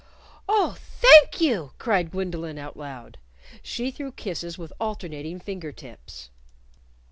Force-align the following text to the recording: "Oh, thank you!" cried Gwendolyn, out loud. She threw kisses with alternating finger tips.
"Oh, 0.49 0.77
thank 0.79 1.39
you!" 1.39 1.73
cried 1.77 2.09
Gwendolyn, 2.09 2.57
out 2.57 2.75
loud. 2.75 3.19
She 3.61 3.91
threw 3.91 4.11
kisses 4.11 4.57
with 4.57 4.73
alternating 4.79 5.39
finger 5.39 5.71
tips. 5.71 6.31